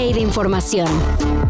[0.00, 0.88] de información.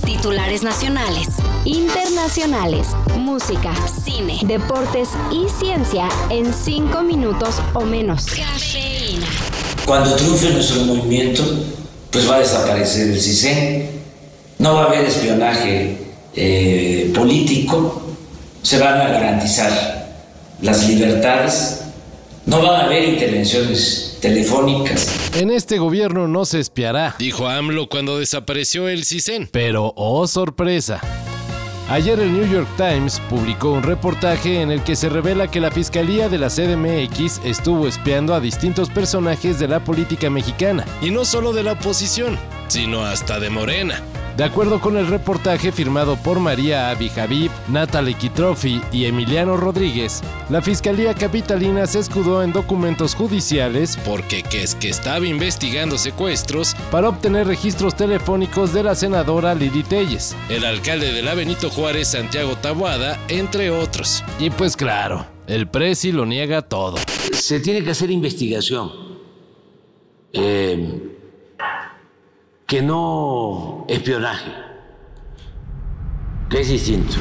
[0.05, 1.29] Titulares nacionales,
[1.65, 3.73] internacionales, música,
[4.05, 8.27] cine, deportes y ciencia en cinco minutos o menos.
[8.27, 9.29] Cafeína.
[9.87, 11.45] Cuando triunfe nuestro movimiento,
[12.11, 13.89] pues va a desaparecer el CISEN,
[14.59, 15.99] no va a haber espionaje
[16.35, 18.03] eh, político,
[18.63, 20.11] se van a garantizar
[20.61, 21.83] las libertades,
[22.51, 25.31] no van a haber intervenciones telefónicas.
[25.37, 29.49] En este gobierno no se espiará, dijo AMLO cuando desapareció el CISEN.
[29.53, 31.01] Pero, oh sorpresa.
[31.89, 35.71] Ayer el New York Times publicó un reportaje en el que se revela que la
[35.71, 41.25] Fiscalía de la CDMX estuvo espiando a distintos personajes de la política mexicana, y no
[41.25, 42.37] solo de la oposición,
[42.69, 44.03] sino hasta de Morena.
[44.37, 50.23] De acuerdo con el reportaje firmado por María Avi Javib, Natalie Kitrofi y Emiliano Rodríguez,
[50.49, 56.75] la Fiscalía Capitalina se escudó en documentos judiciales porque que es que estaba investigando secuestros
[56.91, 62.09] para obtener registros telefónicos de la senadora Lili Telles, el alcalde de la Benito Juárez
[62.09, 64.25] Santiago Tabuada, entre otros.
[64.39, 66.97] Y pues claro, el presi lo niega todo.
[67.33, 68.91] Se tiene que hacer investigación.
[70.33, 71.10] Eh,
[72.71, 74.53] que no espionaje,
[76.53, 77.17] es distinto.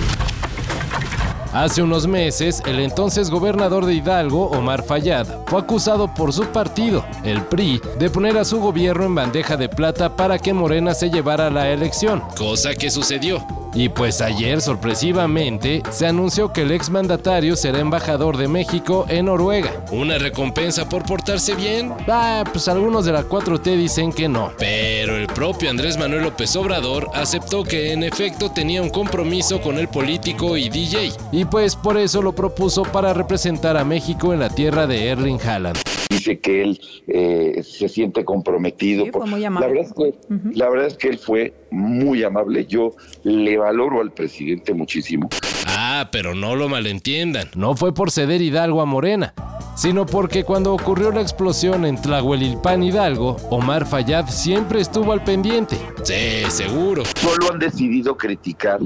[1.51, 7.03] Hace unos meses, el entonces gobernador de Hidalgo, Omar Fayad, fue acusado por su partido,
[7.23, 11.09] el PRI, de poner a su gobierno en bandeja de plata para que Morena se
[11.09, 13.43] llevara la elección, cosa que sucedió.
[13.73, 19.71] Y pues ayer, sorpresivamente, se anunció que el exmandatario será embajador de México en Noruega.
[19.91, 21.93] ¿Una recompensa por portarse bien?
[22.07, 24.51] Ah, pues algunos de la 4T dicen que no.
[24.57, 29.77] Pero el propio Andrés Manuel López Obrador aceptó que en efecto tenía un compromiso con
[29.77, 31.11] el político y DJ.
[31.31, 35.39] Y pues por eso lo propuso para representar a México en la tierra de Erling
[35.41, 35.79] Haaland
[36.09, 39.05] dice que él eh, se siente comprometido.
[39.05, 40.13] La, verdad es que,
[40.55, 42.65] la verdad es que él fue muy amable.
[42.65, 45.29] Yo le valoro al presidente muchísimo.
[45.67, 47.47] Ah, pero no lo malentiendan.
[47.55, 49.35] No fue por ceder Hidalgo a Morena,
[49.75, 55.77] sino porque cuando ocurrió la explosión en Tlahuelilpan Hidalgo, Omar Fayad siempre estuvo al pendiente.
[56.01, 57.03] Sí, seguro.
[57.19, 58.79] Solo han decidido criticar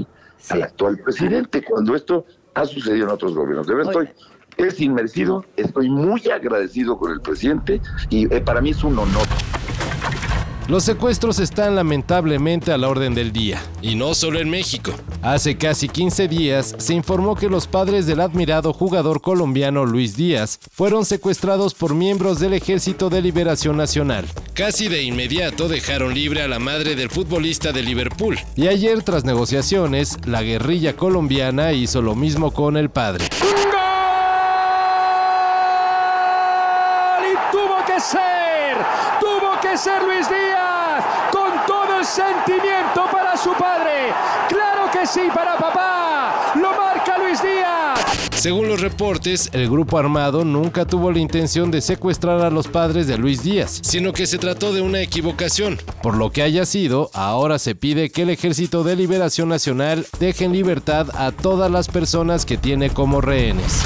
[0.50, 3.66] al actual presidente cuando esto ha sucedido en otros gobiernos.
[3.66, 4.08] De verdad estoy
[4.56, 9.26] es inmerecido, estoy muy agradecido con el presidente y eh, para mí es un honor.
[10.66, 14.92] Los secuestros están lamentablemente a la orden del día, y no solo en México.
[15.20, 20.58] Hace casi 15 días se informó que los padres del admirado jugador colombiano Luis Díaz
[20.72, 24.24] fueron secuestrados por miembros del Ejército de Liberación Nacional.
[24.54, 29.26] Casi de inmediato dejaron libre a la madre del futbolista de Liverpool, y ayer tras
[29.26, 33.26] negociaciones, la guerrilla colombiana hizo lo mismo con el padre.
[38.00, 38.44] Ser
[40.04, 44.12] Luis Díaz, con todo el sentimiento para su padre.
[44.48, 46.52] Claro que sí, para papá.
[46.54, 47.98] Lo marca Luis Díaz.
[48.36, 53.08] Según los reportes, el grupo armado nunca tuvo la intención de secuestrar a los padres
[53.08, 55.78] de Luis Díaz, sino que se trató de una equivocación.
[56.02, 60.44] Por lo que haya sido, ahora se pide que el Ejército de Liberación Nacional deje
[60.44, 63.84] en libertad a todas las personas que tiene como rehenes.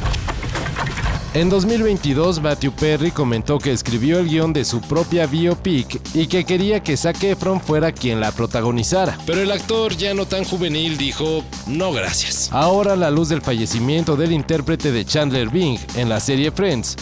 [1.34, 6.44] En 2022, Matthew Perry comentó que escribió el guion de su propia biopic y que
[6.44, 9.18] quería que Zac Efron fuera quien la protagonizara.
[9.26, 12.48] Pero el actor, ya no tan juvenil, dijo, no gracias.
[12.50, 16.96] Ahora, a la luz del fallecimiento del intérprete de Chandler Bing en la serie Friends,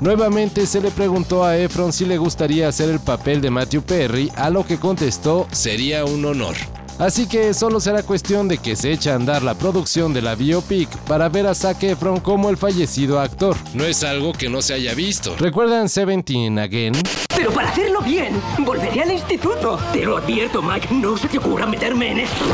[0.00, 4.32] Nuevamente se le preguntó a Efron si le gustaría hacer el papel de Matthew Perry,
[4.34, 6.56] a lo que contestó sería un honor.
[7.00, 10.34] Así que solo será cuestión de que se eche a andar la producción de la
[10.34, 13.56] biopic para ver a Zac Efron como el fallecido actor.
[13.72, 15.34] No es algo que no se haya visto.
[15.38, 16.92] ¿Recuerdan Seventeen Again?
[17.34, 19.78] Pero para hacerlo bien, volveré al instituto.
[19.94, 22.44] Te lo advierto, Mike, no se te ocurra meterme en esto.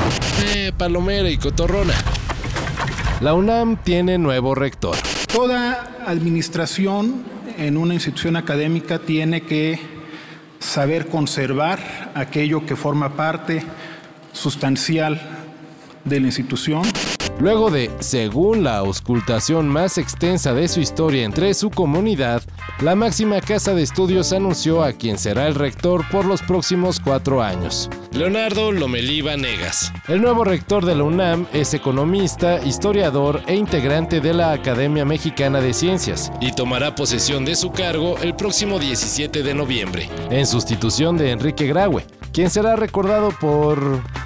[0.54, 1.94] Eh, palomera y cotorrona.
[3.20, 4.94] La UNAM tiene nuevo rector.
[5.26, 7.24] Toda administración
[7.58, 9.80] en una institución académica tiene que
[10.60, 13.64] saber conservar aquello que forma parte
[14.36, 15.20] sustancial
[16.04, 16.82] de la institución.
[17.38, 22.42] Luego de, según la auscultación más extensa de su historia entre su comunidad,
[22.80, 27.42] la máxima casa de estudios anunció a quien será el rector por los próximos cuatro
[27.42, 27.90] años.
[28.12, 29.92] Leonardo Lomelí Negas.
[30.08, 35.60] El nuevo rector de la UNAM es economista, historiador e integrante de la Academia Mexicana
[35.60, 41.18] de Ciencias y tomará posesión de su cargo el próximo 17 de noviembre, en sustitución
[41.18, 42.06] de Enrique Graue,
[42.36, 43.80] quien será recordado por...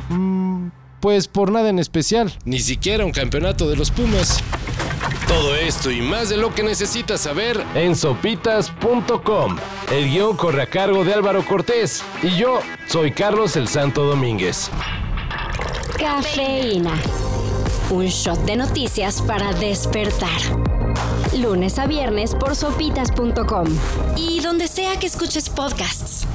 [0.08, 4.42] Mm, pues por nada en especial, ni siquiera un campeonato de los Pumas.
[5.28, 9.56] Todo esto y más de lo que necesitas saber en sopitas.com.
[9.92, 12.58] El guion corre a cargo de Álvaro Cortés y yo
[12.88, 14.72] soy Carlos el Santo Domínguez.
[15.96, 16.94] Cafeína.
[17.90, 20.40] Un shot de noticias para despertar.
[21.38, 23.68] Lunes a viernes por sopitas.com.
[24.16, 26.26] Y donde sea que escuches podcasts.